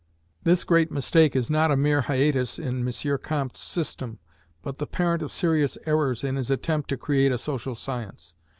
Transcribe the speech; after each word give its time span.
This 0.41 0.63
great 0.63 0.91
mistake 0.91 1.35
is 1.35 1.51
not 1.51 1.69
a 1.69 1.75
mere 1.77 2.01
hiatus 2.01 2.57
in 2.57 2.81
M. 2.89 3.17
Comte's 3.19 3.59
system, 3.59 4.17
but 4.63 4.79
the 4.79 4.87
parent 4.87 5.21
of 5.21 5.31
serious 5.31 5.77
errors 5.85 6.23
in 6.23 6.37
his 6.37 6.49
attempt 6.49 6.89
to 6.89 6.97
create 6.97 7.31
a 7.31 7.37
Social 7.37 7.75
Science. 7.75 8.33